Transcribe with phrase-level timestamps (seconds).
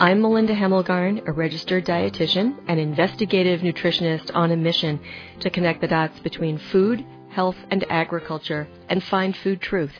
[0.00, 4.98] I'm Melinda Hemmelgarn, a registered dietitian and investigative nutritionist on a mission
[5.40, 9.92] to connect the dots between food, health, and agriculture and find food truth.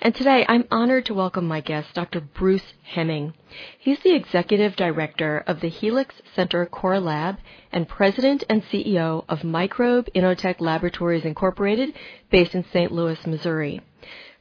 [0.00, 2.20] And today I'm honored to welcome my guest, Dr.
[2.20, 3.34] Bruce Hemming.
[3.80, 7.38] He's the executive director of the Helix Center Core Lab
[7.72, 11.94] and president and CEO of Microbe Inotech Laboratories Incorporated,
[12.30, 12.92] based in St.
[12.92, 13.80] Louis, Missouri.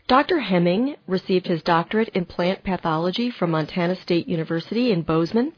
[0.07, 0.39] Dr.
[0.39, 5.51] Hemming received his doctorate in plant pathology from Montana State University in Bozeman.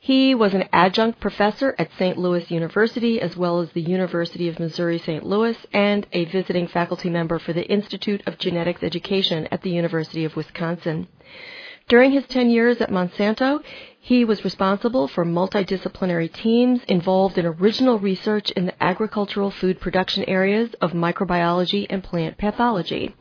[0.00, 2.18] He was an adjunct professor at St.
[2.18, 5.24] Louis University as well as the University of Missouri St.
[5.24, 10.24] Louis and a visiting faculty member for the Institute of Genetics Education at the University
[10.24, 11.06] of Wisconsin.
[11.88, 13.62] During his 10 years at Monsanto,
[14.00, 20.24] he was responsible for multidisciplinary teams involved in original research in the agricultural food production
[20.24, 23.14] areas of microbiology and plant pathology.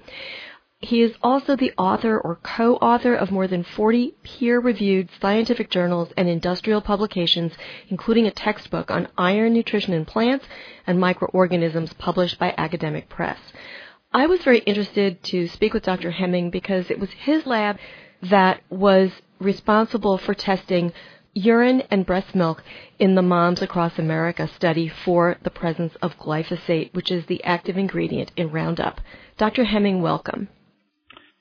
[0.79, 6.29] He is also the author or co-author of more than 40 peer-reviewed scientific journals and
[6.29, 7.53] industrial publications,
[7.89, 10.45] including a textbook on iron nutrition in plants
[10.85, 13.39] and microorganisms published by Academic Press.
[14.13, 16.11] I was very interested to speak with Dr.
[16.11, 17.79] Hemming because it was his lab
[18.21, 20.93] that was responsible for testing
[21.33, 22.63] urine and breast milk
[22.99, 27.77] in the Moms Across America study for the presence of glyphosate, which is the active
[27.77, 29.01] ingredient in Roundup.
[29.37, 29.63] Dr.
[29.63, 30.49] Hemming, welcome.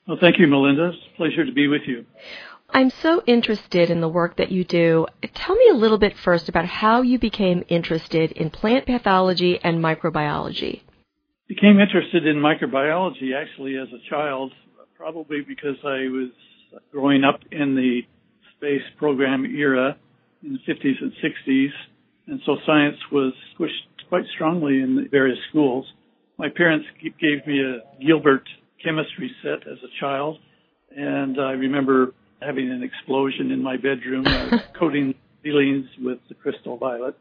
[0.07, 0.89] Well, thank you, Melinda.
[0.89, 2.05] It's a pleasure to be with you.
[2.69, 5.05] I'm so interested in the work that you do.
[5.33, 9.83] Tell me a little bit first about how you became interested in plant pathology and
[9.83, 10.81] microbiology.
[11.49, 14.53] Became interested in microbiology actually as a child,
[14.95, 16.29] probably because I was
[16.91, 18.01] growing up in the
[18.55, 19.97] space program era
[20.41, 21.69] in the 50s and 60s,
[22.27, 23.73] and so science was pushed
[24.07, 25.85] quite strongly in the various schools.
[26.37, 28.47] My parents gave me a Gilbert
[28.83, 30.37] chemistry set as a child,
[30.95, 36.77] and I remember having an explosion in my bedroom, uh, coating ceilings with the crystal
[36.77, 37.17] violet,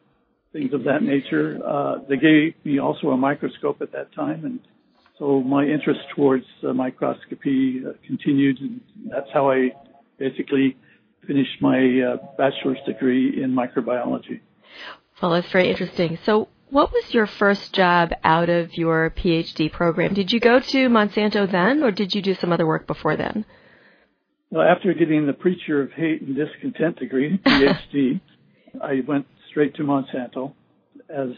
[0.53, 1.59] things of that nature.
[1.65, 4.61] Uh, they gave me also a microscope at that time, and
[5.19, 8.81] so my interest towards uh, microscopy uh, continued, and
[9.11, 9.71] that's how I
[10.19, 10.77] basically
[11.27, 14.41] finished my uh, bachelor's degree in microbiology.
[15.21, 16.19] Well, that's very interesting.
[16.25, 20.15] So, what was your first job out of your PhD program?
[20.15, 23.45] Did you go to Monsanto then, or did you do some other work before then?
[24.51, 28.21] Well, after getting the Preacher of Hate and Discontent degree, PhD,
[28.83, 30.53] I went straight to Monsanto
[31.09, 31.29] as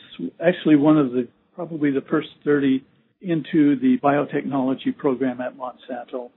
[0.45, 2.85] actually one of the probably the first 30
[3.21, 6.31] into the biotechnology program at Monsanto.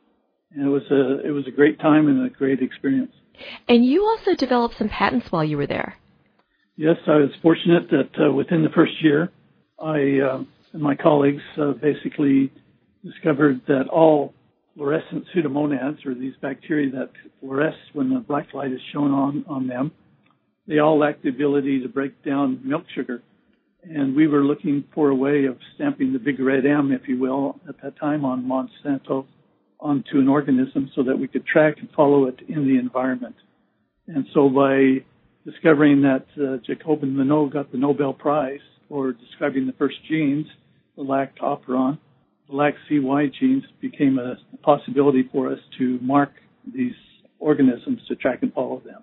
[0.51, 3.13] And it was a it was a great time and a great experience.
[3.67, 5.95] And you also developed some patents while you were there.
[6.81, 9.29] Yes, I was fortunate that uh, within the first year,
[9.79, 10.43] I uh,
[10.73, 12.51] and my colleagues uh, basically
[13.05, 14.33] discovered that all
[14.73, 19.67] fluorescent pseudomonads, or these bacteria that fluoresce when the black light is shown on, on
[19.67, 19.91] them,
[20.67, 23.21] they all lack the ability to break down milk sugar.
[23.83, 27.19] And we were looking for a way of stamping the big red M, if you
[27.19, 29.27] will, at that time on Monsanto
[29.79, 33.35] onto an organism so that we could track and follow it in the environment.
[34.07, 35.03] And so by
[35.45, 40.47] discovering that uh, Jacob and Monod got the Nobel Prize for describing the first genes,
[40.95, 41.97] the lac operon,
[42.49, 46.31] the lac ZY genes became a possibility for us to mark
[46.73, 46.93] these
[47.39, 49.01] organisms to track and follow them.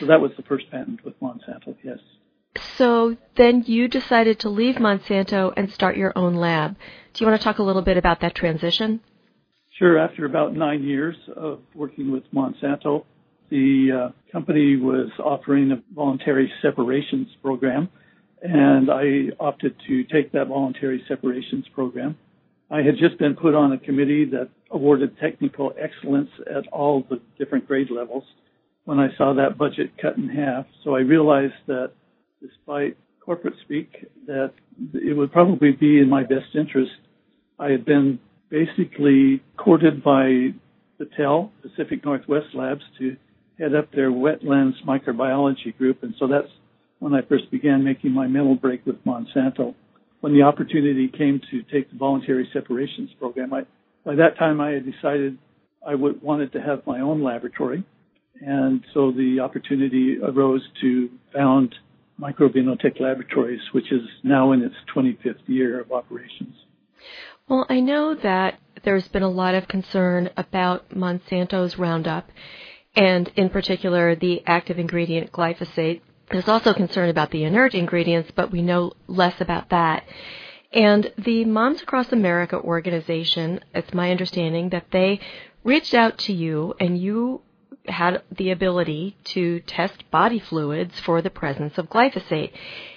[0.00, 1.98] So that was the first patent with Monsanto, yes.
[2.78, 6.76] So then you decided to leave Monsanto and start your own lab.
[7.12, 9.00] Do you want to talk a little bit about that transition?
[9.78, 9.98] Sure.
[9.98, 13.04] After about nine years of working with Monsanto,
[13.50, 17.88] the uh, company was offering a voluntary separations program,
[18.42, 22.16] and I opted to take that voluntary separations program.
[22.70, 27.20] I had just been put on a committee that awarded technical excellence at all the
[27.38, 28.24] different grade levels
[28.84, 30.66] when I saw that budget cut in half.
[30.82, 31.92] So I realized that
[32.40, 34.52] despite corporate speak, that
[34.94, 36.92] it would probably be in my best interest.
[37.58, 40.54] I had been basically courted by
[41.00, 43.16] Battelle, Pacific Northwest Labs, to
[43.58, 46.02] head up their wetlands microbiology group.
[46.02, 46.48] And so that's
[46.98, 49.74] when I first began making my mental break with Monsanto.
[50.20, 53.62] When the opportunity came to take the voluntary separations program, I,
[54.04, 55.38] by that time I had decided
[55.86, 57.84] I would, wanted to have my own laboratory.
[58.40, 61.74] And so the opportunity arose to found
[62.18, 66.54] Microbe Inotech Laboratories, which is now in its 25th year of operations.
[67.48, 72.28] Well, I know that there's been a lot of concern about Monsanto's Roundup,
[72.96, 76.00] and in particular the active ingredient glyphosate.
[76.30, 80.04] There's also concern about the inert ingredients, but we know less about that.
[80.72, 85.20] And the Moms Across America organization, it's my understanding that they
[85.62, 87.42] reached out to you and you
[87.86, 92.50] had the ability to test body fluids for the presence of glyphosate.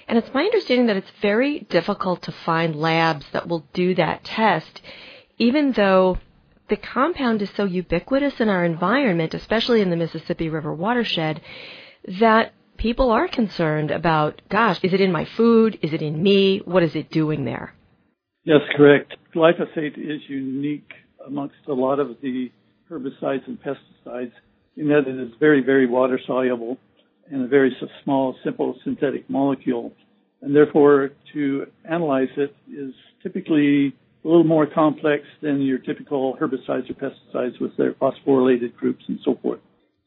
[0.08, 4.24] And it's my understanding that it's very difficult to find labs that will do that
[4.24, 4.82] test,
[5.38, 6.18] even though
[6.70, 11.42] the compound is so ubiquitous in our environment, especially in the Mississippi River watershed,
[12.20, 15.78] that people are concerned about, gosh, is it in my food?
[15.82, 16.62] Is it in me?
[16.64, 17.74] What is it doing there?
[18.44, 19.14] Yes, correct.
[19.34, 20.90] Glyphosate is unique
[21.26, 22.50] amongst a lot of the
[22.90, 24.32] herbicides and pesticides
[24.76, 26.78] in that it is very, very water soluble
[27.30, 29.92] and a very small, simple synthetic molecule.
[30.40, 33.94] And therefore, to analyze it is typically
[34.24, 39.18] a little more complex than your typical herbicides or pesticides with their phosphorylated groups and
[39.24, 39.60] so forth.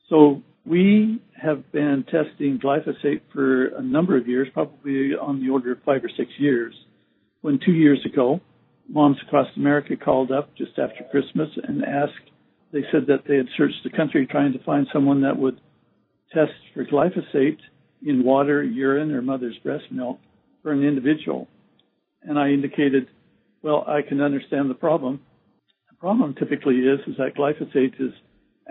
[0.10, 5.74] So we have been testing glyphosate for a number of years, probably on the order
[5.74, 6.74] of five or six years,
[7.42, 8.39] when two years ago,
[8.88, 12.31] Moms Across America called up just after Christmas and asked,
[12.71, 15.59] they said that they had searched the country trying to find someone that would
[16.33, 17.59] test for glyphosate
[18.06, 20.19] in water, urine, or mother's breast milk
[20.62, 21.48] for an individual.
[22.24, 23.07] And I indicated,
[23.63, 25.21] well, I can understand the problem.
[25.89, 28.13] The problem typically is, is that glyphosate is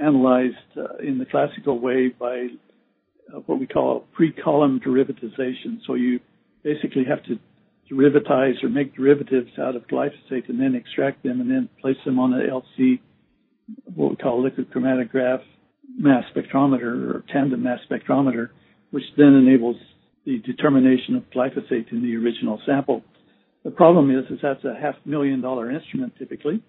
[0.01, 2.49] analyzed uh, in the classical way by
[3.35, 5.79] uh, what we call pre-column derivatization.
[5.87, 6.21] So you
[6.63, 7.39] basically have to
[7.91, 12.19] derivatize or make derivatives out of glyphosate and then extract them and then place them
[12.19, 13.01] on an LC,
[13.95, 15.41] what we call liquid chromatograph
[15.97, 18.51] mass spectrometer or tandem mass spectrometer,
[18.91, 19.77] which then enables
[20.25, 23.03] the determination of glyphosate in the original sample.
[23.65, 26.63] The problem is, is that's a half million dollar instrument typically,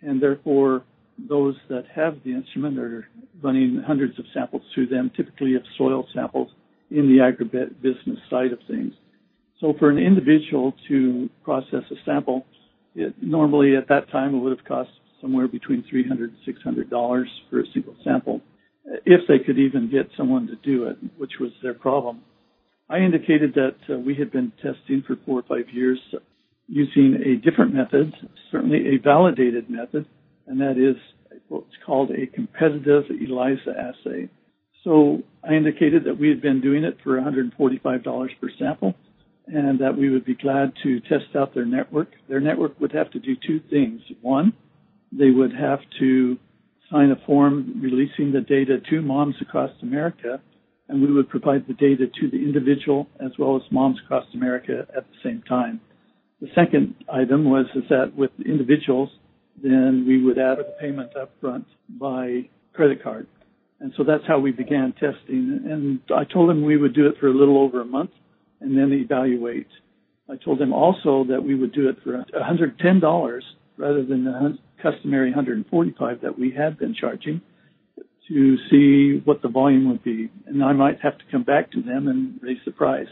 [0.00, 0.82] and therefore
[1.28, 3.06] those that have the instrument are
[3.42, 6.48] running hundreds of samples through them, typically of soil samples
[6.90, 8.92] in the agribusiness side of things.
[9.60, 12.44] So for an individual to process a sample,
[12.94, 14.90] it, normally at that time it would have cost
[15.20, 18.40] somewhere between $300 and $600 for a single sample,
[19.06, 22.22] if they could even get someone to do it, which was their problem.
[22.90, 25.98] I indicated that uh, we had been testing for four or five years
[26.72, 28.14] using a different method,
[28.50, 30.06] certainly a validated method,
[30.46, 30.96] and that is
[31.48, 34.30] what's called a competitive ELISA assay.
[34.82, 38.02] So I indicated that we had been doing it for $145
[38.40, 38.94] per sample
[39.46, 42.08] and that we would be glad to test out their network.
[42.28, 44.00] Their network would have to do two things.
[44.22, 44.54] One,
[45.12, 46.38] they would have to
[46.90, 50.40] sign a form releasing the data to moms across America,
[50.88, 54.86] and we would provide the data to the individual as well as moms across America
[54.96, 55.80] at the same time.
[56.42, 59.10] The second item was is that with individuals,
[59.62, 63.28] then we would add the payment up front by credit card.
[63.78, 65.60] And so that's how we began testing.
[65.64, 68.10] And I told them we would do it for a little over a month
[68.60, 69.68] and then evaluate.
[70.28, 73.40] I told them also that we would do it for $110
[73.76, 77.40] rather than the customary 145 that we had been charging
[78.28, 80.28] to see what the volume would be.
[80.46, 83.06] And I might have to come back to them and raise the price.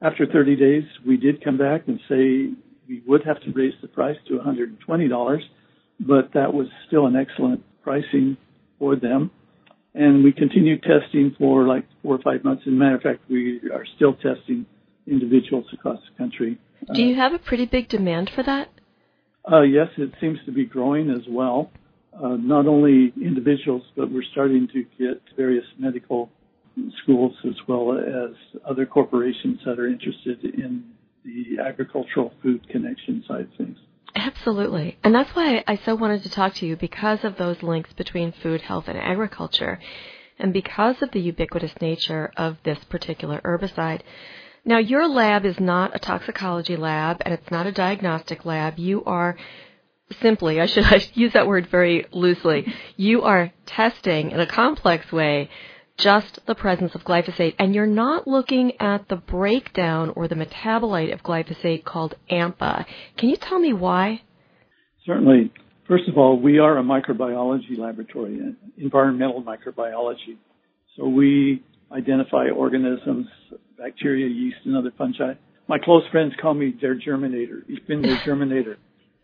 [0.00, 2.54] After 30 days, we did come back and say
[2.88, 5.40] we would have to raise the price to $120
[6.00, 8.36] but that was still an excellent pricing
[8.78, 9.30] for them.
[9.94, 12.62] And we continued testing for like four or five months.
[12.66, 14.66] As a matter of fact, we are still testing
[15.06, 16.58] individuals across the country.
[16.94, 18.68] Do you have a pretty big demand for that?
[19.50, 21.70] Uh, yes, it seems to be growing as well.
[22.14, 26.30] Uh, not only individuals, but we're starting to get various medical
[27.02, 28.34] schools as well as
[28.68, 30.84] other corporations that are interested in
[31.24, 33.76] the agricultural food connection side of things.
[34.14, 34.98] Absolutely.
[35.04, 38.32] And that's why I so wanted to talk to you because of those links between
[38.32, 39.78] food, health, and agriculture,
[40.38, 44.00] and because of the ubiquitous nature of this particular herbicide.
[44.64, 48.78] Now, your lab is not a toxicology lab and it's not a diagnostic lab.
[48.78, 49.36] You are
[50.20, 55.10] simply, I should I use that word very loosely, you are testing in a complex
[55.12, 55.50] way
[55.98, 61.12] just the presence of glyphosate, and you're not looking at the breakdown or the metabolite
[61.12, 62.86] of glyphosate called AMPA.
[63.16, 64.22] Can you tell me why?
[65.04, 65.52] Certainly.
[65.88, 68.38] First of all, we are a microbiology laboratory,
[68.76, 70.36] environmental microbiology.
[70.96, 73.26] So we identify organisms,
[73.78, 75.32] bacteria, yeast, and other fungi.
[75.66, 77.62] My close friends call me their germinator.
[77.66, 78.76] He's been their Germinator.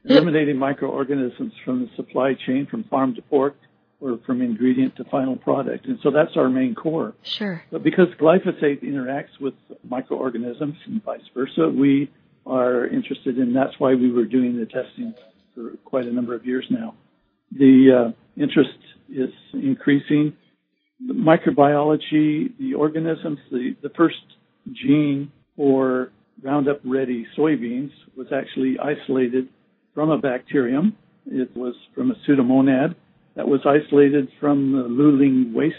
[0.06, 3.56] Eliminating microorganisms from the supply chain from farm to fork
[4.00, 5.86] or from ingredient to final product.
[5.86, 7.14] And so that's our main core.
[7.22, 7.62] Sure.
[7.70, 9.54] But because glyphosate interacts with
[9.88, 12.10] microorganisms and vice versa, we
[12.46, 15.14] are interested in that's why we were doing the testing
[15.54, 16.94] for quite a number of years now.
[17.52, 20.36] The uh, interest is increasing.
[21.06, 24.16] The microbiology, the organisms, the, the first
[24.72, 26.10] gene for
[26.42, 29.48] Roundup Ready soybeans was actually isolated
[29.94, 30.96] from a bacterium.
[31.26, 32.96] It was from a pseudomonad
[33.36, 35.76] that was isolated from the Luling waste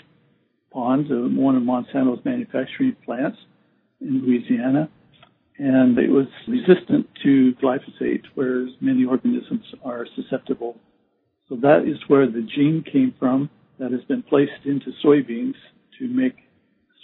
[0.72, 3.38] pond, uh, one of Monsanto's manufacturing plants
[4.02, 4.90] in Louisiana.
[5.58, 10.76] And it was resistant to glyphosate, whereas many organisms are susceptible.
[11.48, 15.56] So that is where the gene came from that has been placed into soybeans
[16.00, 16.36] to make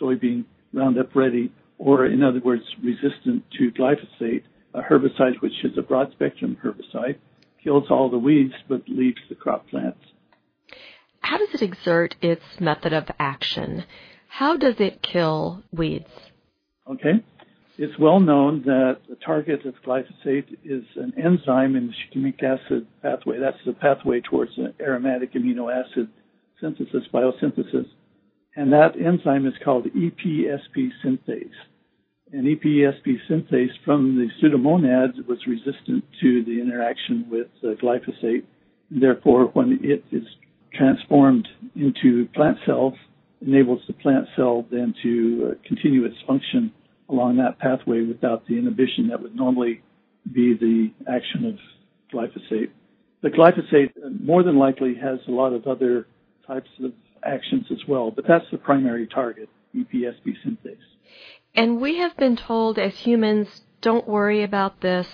[0.01, 4.43] soybean Roundup ready, or in other words, resistant to glyphosate,
[4.73, 7.17] a herbicide which is a broad spectrum herbicide,
[7.61, 9.99] kills all the weeds but leaves the crop plants
[11.21, 13.85] how does it exert its method of action?
[14.27, 16.09] How does it kill weeds?
[16.89, 17.23] Okay.
[17.77, 22.85] It's well known that the target of glyphosate is an enzyme in the shikimic acid
[23.01, 23.39] pathway.
[23.39, 26.09] That's the pathway towards an aromatic amino acid
[26.59, 27.87] synthesis, biosynthesis.
[28.55, 31.49] And that enzyme is called EPSP synthase.
[32.33, 37.47] And EPSP synthase from the pseudomonads was resistant to the interaction with
[37.81, 38.43] glyphosate.
[38.89, 40.23] Therefore, when it is
[40.73, 42.93] transformed into plant cells
[43.45, 46.71] enables the plant cell then to uh, continue its function
[47.09, 49.81] along that pathway without the inhibition that would normally
[50.31, 51.55] be the action of
[52.13, 52.69] glyphosate.
[53.21, 56.07] The glyphosate uh, more than likely has a lot of other
[56.47, 56.91] types of
[57.23, 60.77] actions as well, but that's the primary target, EPSP synthase.
[61.53, 63.47] And we have been told as humans,
[63.81, 65.07] don't worry about this.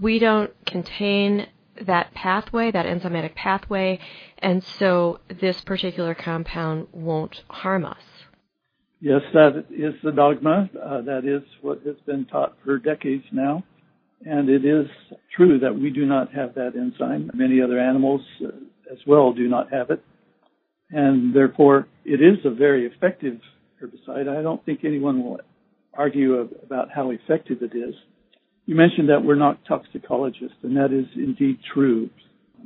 [0.00, 1.46] We don't contain
[1.86, 3.98] that pathway, that enzymatic pathway,
[4.38, 8.02] and so this particular compound won't harm us.
[9.00, 10.68] Yes, that is the dogma.
[10.74, 13.62] Uh, that is what has been taught for decades now.
[14.24, 14.86] And it is
[15.36, 17.30] true that we do not have that enzyme.
[17.32, 18.48] Many other animals uh,
[18.90, 20.02] as well do not have it.
[20.90, 23.38] And therefore, it is a very effective
[23.80, 24.28] herbicide.
[24.28, 25.40] I don't think anyone will
[25.94, 27.94] argue about how effective it is.
[28.68, 32.10] You mentioned that we're not toxicologists, and that is indeed true.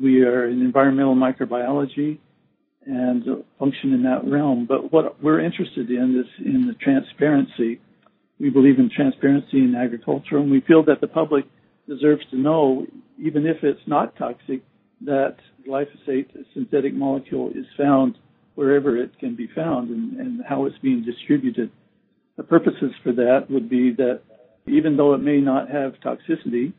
[0.03, 2.19] We are in environmental microbiology
[2.85, 3.25] and
[3.57, 4.67] function in that realm.
[4.67, 7.81] But what we're interested in is in the transparency.
[8.41, 11.45] We believe in transparency in agriculture, and we feel that the public
[11.89, 12.85] deserves to know,
[13.17, 14.63] even if it's not toxic,
[15.03, 15.37] that
[15.69, 18.19] glyphosate, synthetic molecule, is found
[18.57, 21.71] wherever it can be found and, and how it's being distributed.
[22.37, 24.23] The purposes for that would be that
[24.67, 26.73] even though it may not have toxicity,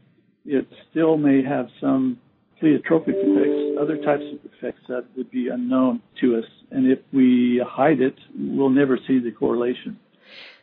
[0.46, 2.18] it still may have some
[2.62, 6.46] pleiotropic effects, other types of effects that would be unknown to us.
[6.72, 10.00] And if we hide it, we'll never see the correlation.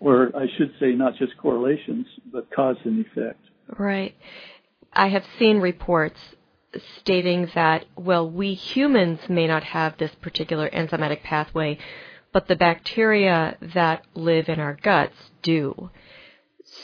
[0.01, 3.41] Or I should say not just correlations, but cause and effect.
[3.79, 4.15] Right.
[4.93, 6.19] I have seen reports
[7.01, 11.79] stating that, well, we humans may not have this particular enzymatic pathway,
[12.33, 15.91] but the bacteria that live in our guts do.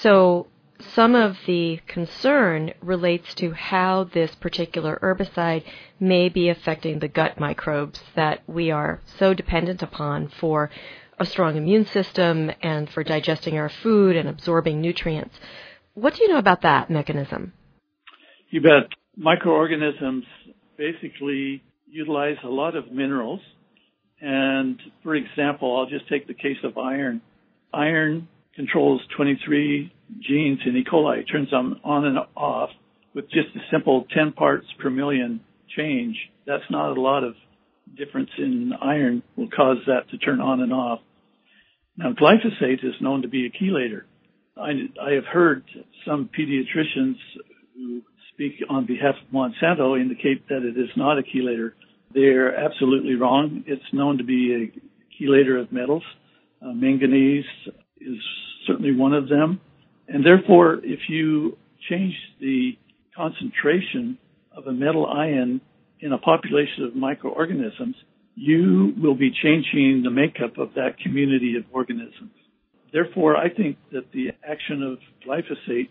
[0.00, 0.48] So
[0.78, 5.64] some of the concern relates to how this particular herbicide
[5.98, 10.70] may be affecting the gut microbes that we are so dependent upon for
[11.18, 15.34] a strong immune system and for digesting our food and absorbing nutrients.
[15.94, 17.54] What do you know about that mechanism?
[18.50, 18.90] You bet.
[19.16, 20.24] Microorganisms
[20.76, 23.40] basically utilize a lot of minerals.
[24.20, 27.22] And for example, I'll just take the case of iron.
[27.72, 30.84] Iron controls 23 genes in E.
[30.90, 31.20] coli.
[31.20, 32.70] It turns them on and off
[33.14, 35.40] with just a simple 10 parts per million
[35.76, 36.16] change.
[36.46, 37.34] That's not a lot of
[37.96, 41.00] difference in iron will cause that to turn on and off.
[41.96, 44.02] Now, glyphosate is known to be a chelator.
[44.56, 44.70] I,
[45.02, 45.64] I have heard
[46.06, 47.16] some pediatricians
[47.75, 51.72] who speak on behalf of Monsanto indicate that it is not a chelator.
[52.12, 53.64] They're absolutely wrong.
[53.66, 56.02] It's known to be a chelator of metals.
[56.60, 57.44] Uh, manganese
[58.00, 58.18] is
[58.66, 59.60] certainly one of them.
[60.08, 61.56] And therefore, if you
[61.88, 62.72] change the
[63.16, 64.18] concentration
[64.56, 65.60] of a metal ion
[66.00, 67.96] in a population of microorganisms,
[68.34, 72.32] you will be changing the makeup of that community of organisms.
[72.92, 75.88] Therefore, I think that the action of glyphosate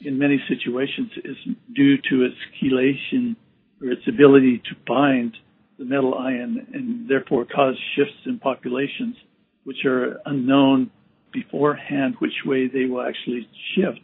[0.00, 1.36] in many situations is
[1.74, 3.36] due to its chelation
[3.80, 5.36] or its ability to bind
[5.78, 9.16] the metal ion and therefore cause shifts in populations
[9.64, 10.90] which are unknown
[11.34, 14.00] beforehand which way they will actually shift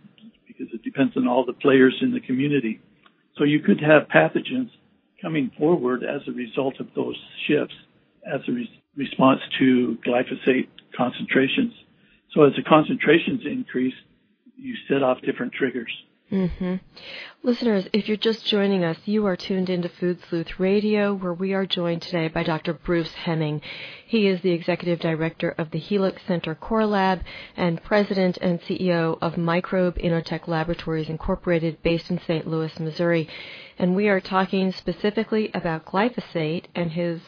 [0.46, 2.80] because it depends on all the players in the community.
[3.38, 4.70] So you could have pathogens
[5.22, 7.74] coming forward as a result of those shifts.
[8.26, 11.72] as a re- response to glyphosate concentrations.
[12.34, 13.94] So as the concentrations increase,
[14.56, 15.90] you set off different triggers.
[16.30, 16.76] Mm-hmm.
[17.42, 21.54] Listeners, if you're just joining us, you are tuned into Food Sleuth Radio, where we
[21.54, 22.72] are joined today by Dr.
[22.72, 23.60] Bruce Hemming.
[24.06, 27.22] He is the Executive Director of the Helix Center Core Lab
[27.56, 32.46] and President and CEO of Microbe Inotech Laboratories Incorporated, based in St.
[32.46, 33.28] Louis, Missouri.
[33.76, 37.20] And we are talking specifically about glyphosate and his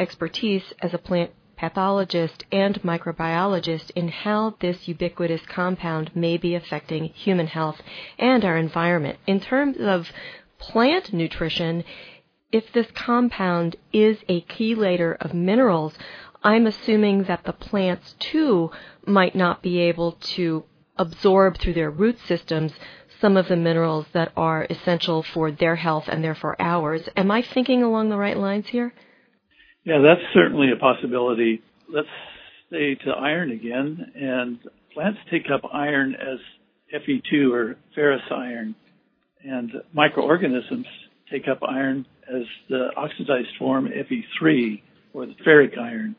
[0.00, 7.04] expertise as a plant pathologist and microbiologist in how this ubiquitous compound may be affecting
[7.04, 7.82] human health
[8.18, 9.18] and our environment.
[9.26, 10.10] In terms of
[10.58, 11.84] plant nutrition,
[12.50, 15.92] if this compound is a chelator of minerals,
[16.42, 18.70] I'm assuming that the plants too
[19.04, 20.64] might not be able to
[20.96, 22.72] absorb through their root systems
[23.20, 27.06] some of the minerals that are essential for their health and therefore ours.
[27.18, 28.94] Am I thinking along the right lines here?
[29.84, 31.62] Yeah, that's certainly a possibility.
[31.88, 32.08] Let's
[32.68, 34.12] stay to iron again.
[34.14, 34.58] And
[34.92, 36.38] plants take up iron as
[36.94, 38.74] Fe2 or ferrous iron.
[39.42, 40.86] And microorganisms
[41.30, 44.82] take up iron as the oxidized form Fe3
[45.14, 46.14] or the ferric iron.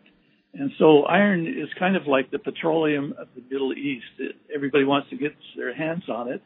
[0.54, 4.06] And so iron is kind of like the petroleum of the Middle East.
[4.20, 6.42] It, everybody wants to get their hands on it,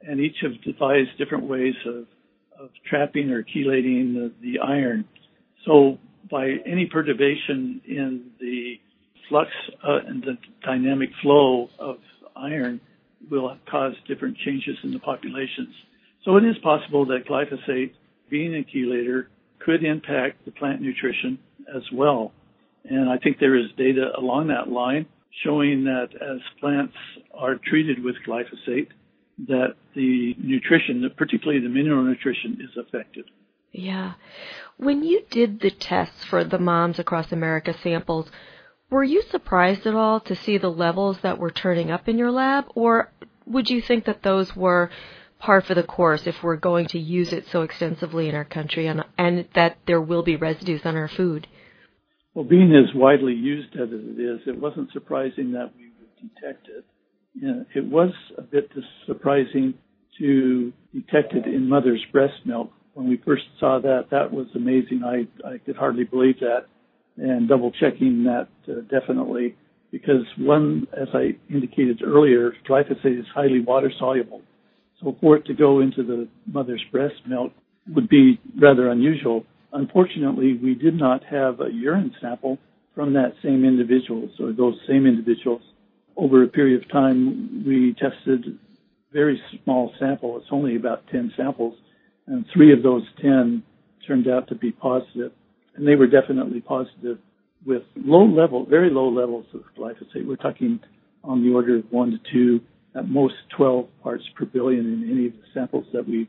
[0.00, 2.06] and each have devised different ways of,
[2.58, 5.04] of trapping or chelating the, the iron.
[5.66, 5.98] So
[6.28, 8.80] by any perturbation in the
[9.28, 9.50] flux
[9.86, 11.98] uh, and the dynamic flow of
[12.36, 12.80] iron
[13.30, 15.74] will cause different changes in the populations.
[16.24, 17.92] So it is possible that glyphosate,
[18.28, 19.26] being a chelator,
[19.58, 21.38] could impact the plant nutrition
[21.74, 22.32] as well.
[22.84, 25.06] And I think there is data along that line
[25.44, 26.94] showing that as plants
[27.32, 28.88] are treated with glyphosate,
[29.46, 33.24] that the nutrition, particularly the mineral nutrition, is affected.
[33.72, 34.14] Yeah.
[34.76, 38.30] When you did the tests for the Moms Across America samples,
[38.90, 42.32] were you surprised at all to see the levels that were turning up in your
[42.32, 43.12] lab, or
[43.46, 44.90] would you think that those were
[45.38, 48.86] par for the course if we're going to use it so extensively in our country
[48.86, 51.46] and, and that there will be residues on our food?
[52.34, 56.68] Well, being as widely used as it is, it wasn't surprising that we would detect
[56.68, 56.84] it.
[57.74, 58.70] It was a bit
[59.06, 59.74] surprising
[60.18, 65.02] to detect it in mother's breast milk when we first saw that, that was amazing.
[65.04, 66.66] I, I could hardly believe that
[67.16, 69.56] and double checking that uh, definitely
[69.90, 74.42] because one, as I indicated earlier, glyphosate is highly water soluble.
[75.00, 77.52] So for it to go into the mother's breast milk
[77.88, 79.44] would be rather unusual.
[79.72, 82.58] Unfortunately, we did not have a urine sample
[82.94, 84.30] from that same individual.
[84.38, 85.62] So those same individuals,
[86.16, 88.58] over a period of time, we tested
[89.12, 90.36] very small sample.
[90.36, 91.74] It's only about 10 samples
[92.26, 93.62] and three of those 10
[94.06, 95.32] turned out to be positive.
[95.74, 97.18] And they were definitely positive
[97.66, 100.26] with low level, very low levels of glyphosate.
[100.26, 100.80] We're talking
[101.22, 102.60] on the order of one to two,
[102.94, 106.28] at most 12 parts per billion in any of the samples that we've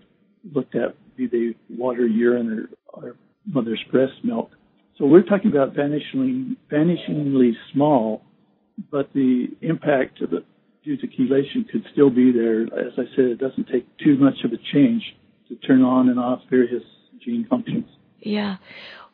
[0.53, 4.51] looked at, be they water, urine, or, or mother's breast milk.
[4.97, 8.21] So we're talking about vanishingly, vanishingly small,
[8.91, 10.43] but the impact of the,
[10.83, 12.63] due to chelation could still be there.
[12.63, 15.03] As I said, it doesn't take too much of a change
[15.51, 16.83] to turn on and off various
[17.23, 17.85] gene functions.
[18.19, 18.57] Yeah.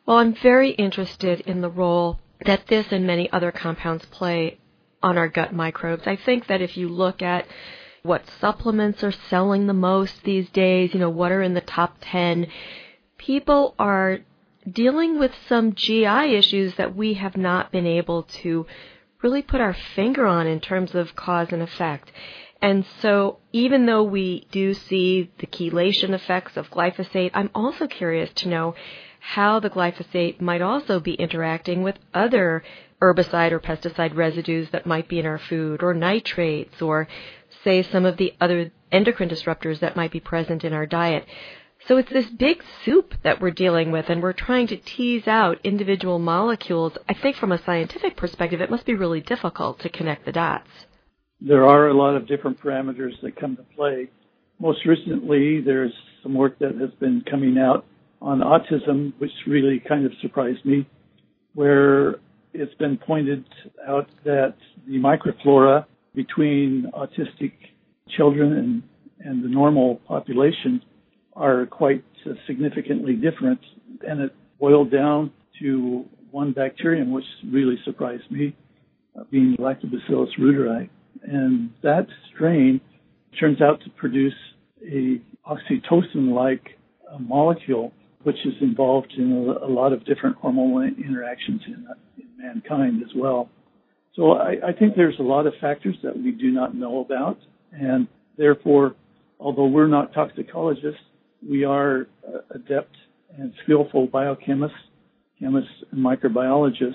[0.06, 4.58] Well, I'm very interested in the role that this and many other compounds play
[5.02, 6.06] on our gut microbes.
[6.06, 7.46] I think that if you look at
[8.02, 11.96] what supplements are selling the most these days, you know, what are in the top
[12.00, 12.46] 10,
[13.18, 14.20] people are
[14.70, 18.66] dealing with some GI issues that we have not been able to
[19.22, 22.10] really put our finger on in terms of cause and effect.
[22.60, 28.32] And so, even though we do see the chelation effects of glyphosate, I'm also curious
[28.34, 28.74] to know
[29.20, 32.64] how the glyphosate might also be interacting with other
[33.00, 37.06] herbicide or pesticide residues that might be in our food, or nitrates, or
[37.62, 41.24] say some of the other endocrine disruptors that might be present in our diet.
[41.86, 45.60] So it's this big soup that we're dealing with, and we're trying to tease out
[45.62, 46.94] individual molecules.
[47.08, 50.68] I think from a scientific perspective, it must be really difficult to connect the dots
[51.40, 54.10] there are a lot of different parameters that come to play.
[54.58, 57.84] Most recently, there's some work that has been coming out
[58.20, 60.88] on autism, which really kind of surprised me,
[61.54, 62.16] where
[62.52, 63.44] it's been pointed
[63.86, 64.54] out that
[64.86, 67.52] the microflora between autistic
[68.16, 68.82] children and,
[69.20, 70.82] and the normal population
[71.36, 72.04] are quite
[72.48, 73.60] significantly different.
[74.06, 78.56] And it boiled down to one bacterium, which really surprised me,
[79.16, 80.88] uh, being Lactobacillus reuteri
[81.22, 82.80] and that strain
[83.38, 84.34] turns out to produce
[84.82, 86.78] a oxytocin-like
[87.20, 91.86] molecule, which is involved in a, a lot of different hormonal interactions in,
[92.18, 93.48] in mankind as well.
[94.14, 97.38] So I, I think there's a lot of factors that we do not know about,
[97.72, 98.94] and therefore,
[99.38, 101.00] although we're not toxicologists,
[101.48, 102.96] we are uh, adept
[103.36, 104.70] and skillful biochemists,
[105.38, 106.94] chemists, and microbiologists.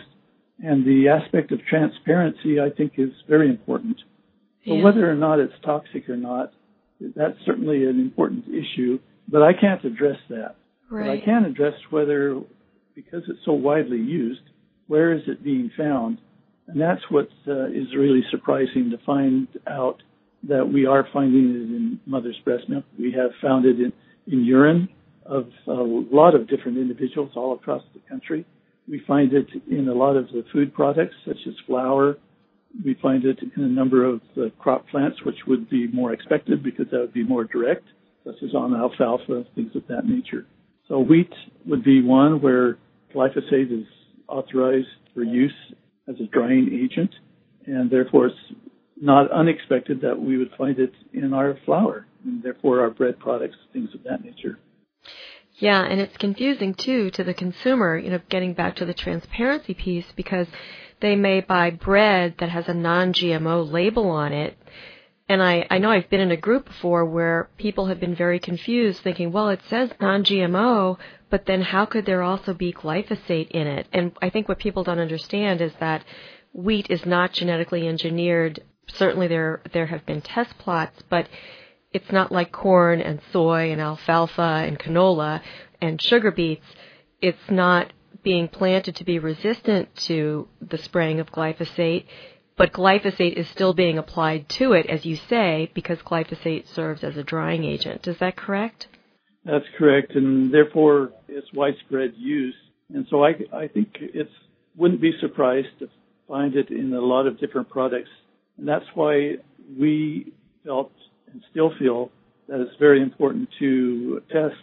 [0.59, 3.97] And the aspect of transparency, I think, is very important.
[4.63, 4.83] Yeah.
[4.83, 6.53] whether or not it's toxic or not,
[7.15, 10.55] that's certainly an important issue, but I can't address that.
[11.05, 12.39] But I can address whether,
[12.95, 14.41] because it's so widely used,
[14.87, 16.19] where is it being found?
[16.67, 20.01] And that's what uh, is really surprising to find out
[20.47, 22.83] that we are finding it in mother's breast milk.
[22.97, 23.93] We have found it in,
[24.27, 24.89] in urine
[25.25, 28.45] of a lot of different individuals all across the country.
[28.87, 32.17] We find it in a lot of the food products, such as flour.
[32.83, 36.63] We find it in a number of the crop plants, which would be more expected
[36.63, 37.83] because that would be more direct,
[38.25, 40.45] such as on alfalfa, things of that nature.
[40.87, 41.31] So wheat
[41.65, 42.77] would be one where
[43.15, 43.85] glyphosate is
[44.27, 45.53] authorized for use
[46.07, 47.11] as a drying agent,
[47.65, 48.59] and therefore it's
[48.99, 53.55] not unexpected that we would find it in our flour, and therefore our bread products,
[53.71, 54.57] things of that nature.
[55.55, 59.73] Yeah, and it's confusing too to the consumer, you know, getting back to the transparency
[59.73, 60.47] piece because
[61.03, 64.57] they may buy bread that has a non-GMO label on it.
[65.27, 68.39] And I, I know I've been in a group before where people have been very
[68.39, 70.97] confused thinking, well, it says non-GMO,
[71.29, 73.87] but then how could there also be glyphosate in it?
[73.91, 76.05] And I think what people don't understand is that
[76.53, 78.61] wheat is not genetically engineered.
[78.87, 81.27] Certainly there, there have been test plots, but
[81.91, 85.41] it's not like corn and soy and alfalfa and canola
[85.81, 86.65] and sugar beets.
[87.21, 87.91] It's not
[88.23, 92.05] being planted to be resistant to the spraying of glyphosate,
[92.55, 97.17] but glyphosate is still being applied to it, as you say, because glyphosate serves as
[97.17, 98.07] a drying agent.
[98.07, 98.87] Is that correct?
[99.45, 102.55] That's correct, and therefore it's widespread use.
[102.93, 104.31] And so I, I think it's
[104.75, 105.89] wouldn't be surprised to
[106.27, 108.09] find it in a lot of different products,
[108.57, 109.35] and that's why
[109.77, 110.33] we
[110.65, 110.91] felt
[111.31, 112.11] and still feel
[112.47, 114.55] that it's very important to test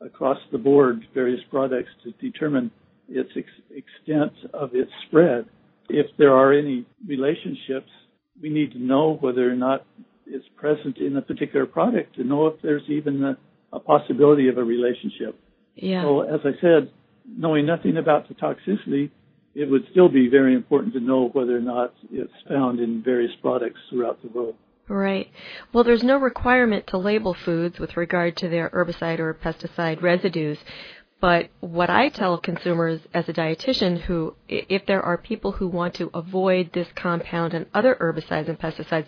[0.00, 2.70] across the board various products to determine
[3.08, 5.46] its ex- extent of its spread.
[5.88, 7.90] If there are any relationships,
[8.40, 9.86] we need to know whether or not
[10.26, 13.38] it's present in a particular product to know if there's even a,
[13.72, 15.38] a possibility of a relationship.
[15.74, 16.02] Yeah.
[16.02, 16.90] So as I said,
[17.26, 19.10] knowing nothing about the toxicity,
[19.54, 23.32] it would still be very important to know whether or not it's found in various
[23.40, 24.54] products throughout the world.
[24.88, 25.28] Right.
[25.72, 30.58] Well, there's no requirement to label foods with regard to their herbicide or pesticide residues.
[31.20, 35.94] But what I tell consumers as a dietitian who, if there are people who want
[35.94, 39.06] to avoid this compound and other herbicides and pesticides,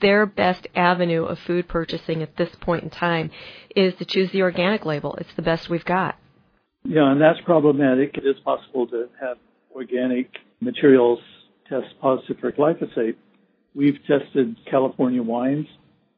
[0.00, 3.30] their best avenue of food purchasing at this point in time
[3.76, 5.14] is to choose the organic label.
[5.16, 6.16] It's the best we've got.
[6.84, 8.16] Yeah, and that's problematic.
[8.16, 9.38] It is possible to have
[9.74, 10.30] organic
[10.60, 11.18] materials
[11.68, 13.16] test positive for glyphosate.
[13.74, 15.66] We've tested California wines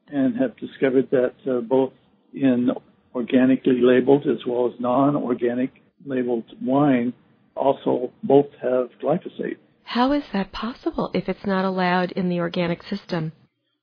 [0.07, 1.93] and have discovered that uh, both
[2.33, 2.69] in
[3.17, 5.71] organically labeled as well as non-organic
[6.05, 7.11] labeled wine
[7.55, 9.57] also both have glyphosate.
[9.83, 13.31] How is that possible if it's not allowed in the organic system?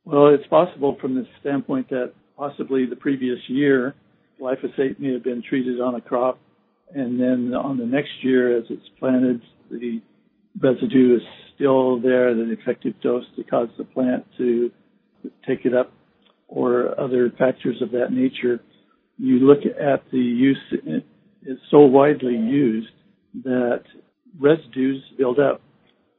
[0.05, 3.95] Well, it's possible from the standpoint that possibly the previous year
[4.41, 6.39] glyphosate may have been treated on a crop
[6.95, 10.01] and then on the next year as it's planted, the
[10.61, 11.23] residue is
[11.55, 14.71] still there, the effective dose to cause the plant to
[15.47, 15.93] take it up
[16.49, 18.61] or other factors of that nature.
[19.19, 22.89] You look at the use, it's so widely used
[23.45, 23.83] that
[24.41, 25.61] residues build up.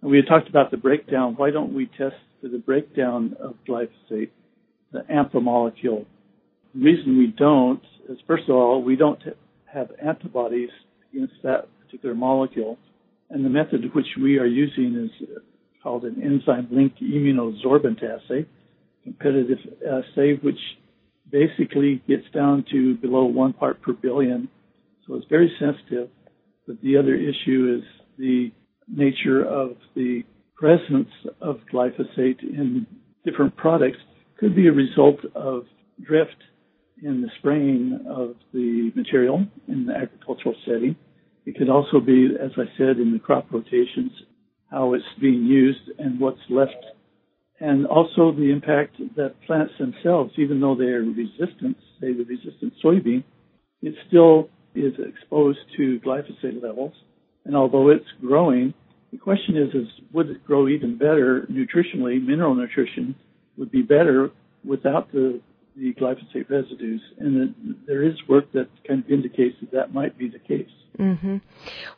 [0.01, 1.33] And we had talked about the breakdown.
[1.35, 4.29] Why don't we test for the breakdown of glyphosate,
[4.91, 6.05] the AMPA molecule?
[6.73, 9.21] The reason we don't is, first of all, we don't
[9.73, 10.69] have antibodies
[11.11, 12.77] against that particular molecule.
[13.29, 15.27] And the method which we are using is
[15.81, 18.45] called an enzyme-linked immunosorbent assay,
[19.03, 20.59] competitive assay, which
[21.35, 24.47] basically gets down to below one part per billion.
[25.05, 26.09] So it's very sensitive.
[26.65, 27.83] But the other issue is
[28.17, 28.51] the
[28.87, 30.23] nature of the
[30.55, 31.09] presence
[31.41, 32.87] of glyphosate in
[33.25, 33.97] different products
[34.39, 35.63] could be a result of
[36.01, 36.41] drift
[37.03, 40.95] in the spraying of the material in the agricultural setting.
[41.45, 44.11] It could also be, as I said, in the crop rotations,
[44.71, 46.83] how it's being used and what's left.
[47.59, 52.73] And also the impact that plants themselves, even though they are resistant, say the resistant
[52.83, 53.23] soybean,
[53.81, 56.93] it still is exposed to glyphosate levels.
[57.45, 58.73] And although it's growing,
[59.11, 62.21] the question is, is would it grow even better nutritionally?
[62.21, 63.15] Mineral nutrition
[63.57, 64.31] would be better
[64.65, 65.39] without the
[65.77, 67.53] the glyphosate residues, and
[67.85, 70.69] there is work that kind of indicates that that might be the case.
[70.97, 71.37] Mm-hmm.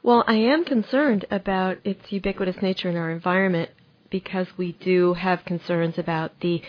[0.01, 3.69] Well, I am concerned about its ubiquitous nature in our environment
[4.09, 6.61] because we do have concerns about the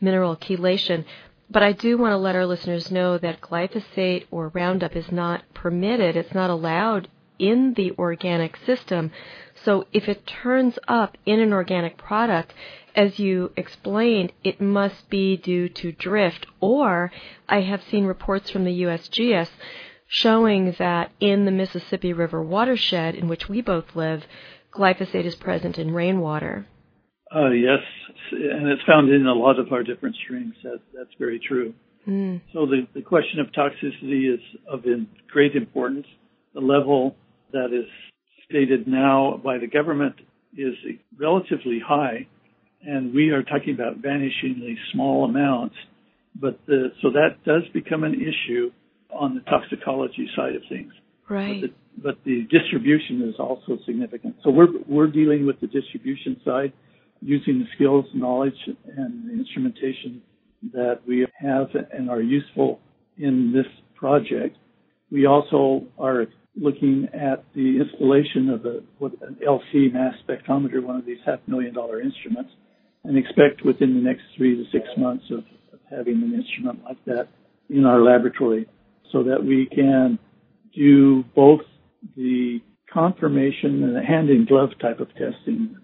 [0.00, 1.04] mineral chelation.
[1.48, 5.42] But I do want to let our listeners know that glyphosate or Roundup is not
[5.54, 9.10] permitted, it's not allowed in the organic system.
[9.64, 12.54] So if it turns up in an organic product,
[12.94, 16.46] as you explained, it must be due to drift.
[16.60, 17.12] Or
[17.48, 19.50] I have seen reports from the USGS
[20.08, 24.24] showing that in the Mississippi River watershed in which we both live,
[24.72, 26.66] glyphosate is present in rainwater.
[27.34, 27.80] Uh, yes,
[28.30, 30.54] and it's found in a lot of our different streams.
[30.62, 31.74] That, that's very true.
[32.06, 32.40] Mm.
[32.52, 34.84] So the, the question of toxicity is of
[35.28, 36.06] great importance.
[36.54, 37.16] The level
[37.52, 37.86] that is
[38.48, 40.14] stated now by the government
[40.56, 40.74] is
[41.18, 42.28] relatively high,
[42.82, 45.74] and we are talking about vanishingly small amounts.
[46.40, 48.70] But the, so that does become an issue
[49.12, 50.92] on the toxicology side of things.
[51.28, 51.60] Right.
[51.60, 54.36] But the, but the distribution is also significant.
[54.44, 56.72] So we're we're dealing with the distribution side
[57.20, 58.54] using the skills, knowledge,
[58.96, 60.22] and instrumentation
[60.72, 62.80] that we have and are useful
[63.18, 64.56] in this project.
[65.10, 66.26] We also are
[66.56, 68.78] looking at the installation of a,
[69.26, 72.50] an LC mass spectrometer, one of these half million dollar instruments,
[73.04, 75.38] and expect within the next three to six months of,
[75.72, 77.28] of having an instrument like that
[77.68, 78.66] in our laboratory
[79.12, 80.18] so that we can
[80.74, 81.60] do both
[82.16, 82.60] the
[82.92, 85.76] confirmation and the hand in glove type of testing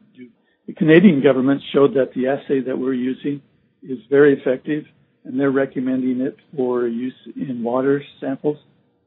[0.66, 3.42] the Canadian government showed that the assay that we're using
[3.83, 4.85] is very effective,
[5.25, 8.59] and they're recommending it for use in water samples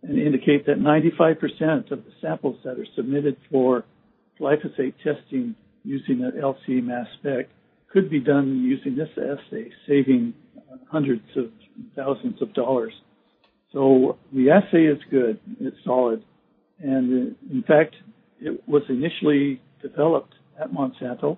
[0.02, 3.84] and indicate that 95% of the samples that are submitted for
[4.40, 7.48] glyphosate testing using an LC mass spec
[7.92, 10.34] could be done using this assay, saving
[10.92, 11.46] hundreds of
[11.96, 12.94] thousands of dollars.
[13.72, 16.24] So the assay is good, it's solid,
[16.80, 17.96] and in fact,
[18.40, 21.38] it was initially developed at Monsanto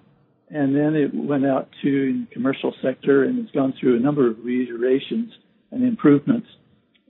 [0.49, 4.29] and then it went out to the commercial sector and it's gone through a number
[4.29, 5.33] of reiterations
[5.71, 6.47] and improvements.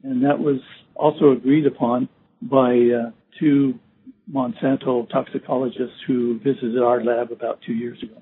[0.04, 0.60] And that was
[0.96, 2.10] also agreed upon
[2.42, 3.80] by uh, two
[4.32, 8.22] Monsanto toxicologists who visited our lab about two years ago.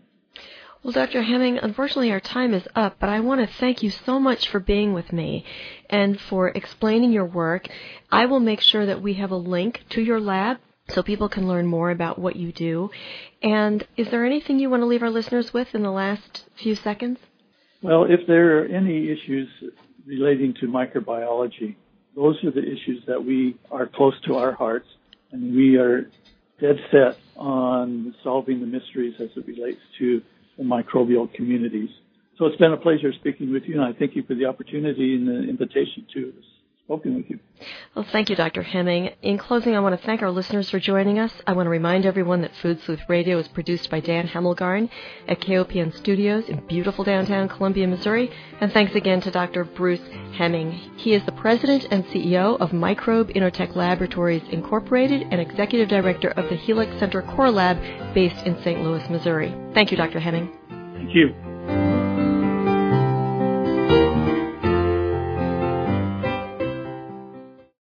[0.84, 1.24] Well, Dr.
[1.24, 4.60] Hemming, unfortunately our time is up, but I want to thank you so much for
[4.60, 5.44] being with me
[5.90, 7.68] and for explaining your work.
[8.12, 10.58] I will make sure that we have a link to your lab
[10.90, 12.90] so people can learn more about what you do.
[13.42, 16.76] And is there anything you want to leave our listeners with in the last few
[16.76, 17.20] seconds?
[17.82, 19.50] Well, if there are any issues
[20.06, 21.76] relating to microbiology,
[22.16, 24.88] those are the issues that we are close to our hearts,
[25.32, 26.10] and we are
[26.62, 30.22] dead set on solving the mysteries as it relates to
[30.58, 31.90] the microbial communities.
[32.38, 35.16] So it's been a pleasure speaking with you, and I thank you for the opportunity
[35.16, 36.34] and the invitation to
[36.86, 37.40] spoken with you.
[37.96, 38.62] Well, thank you, Dr.
[38.62, 39.10] Hemming.
[39.24, 41.32] In closing, I want to thank our listeners for joining us.
[41.48, 44.90] I want to remind everyone that Food Sleuth Radio is produced by Dan Hemmelgarn
[45.28, 48.30] at KOPN Studios in beautiful downtown Columbia, Missouri.
[48.62, 49.64] And thanks again to Dr.
[49.64, 50.72] Bruce Hemming.
[50.96, 56.50] He is the president and CEO of Microbe Inotech Laboratories Incorporated and executive director of
[56.50, 57.80] the Helix Center Core Lab
[58.14, 58.84] based in St.
[58.84, 59.56] Louis, Missouri.
[59.74, 60.20] Thank you, Dr.
[60.20, 60.52] Hemming.
[60.94, 61.55] Thank you.